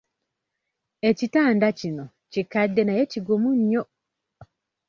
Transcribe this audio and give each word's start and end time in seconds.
Ekitanda 1.09 1.67
kino 1.79 2.05
kikadde 2.31 2.81
naye 2.85 3.03
kigumu 3.11 3.49
nnyo. 3.59 3.83